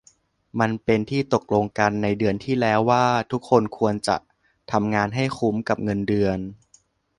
[0.59, 4.15] มันเป็นที่ตกลงกันในเดือนที่แล้วว่าทุกคนควรจะ
[4.71, 6.39] ทำงานให้คุ้มกับเงินเดือน